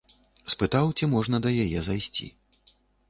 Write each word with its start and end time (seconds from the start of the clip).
Спытаў, 0.53 0.85
ці 0.97 1.09
можна 1.13 1.41
да 1.45 1.49
яе 1.65 1.79
зайсці. 1.89 2.25